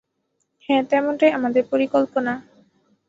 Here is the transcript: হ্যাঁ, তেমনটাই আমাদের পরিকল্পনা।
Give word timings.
হ্যাঁ, 0.69 0.83
তেমনটাই 0.83 1.31
আমাদের 1.31 1.63
পরিকল্পনা। 1.71 2.33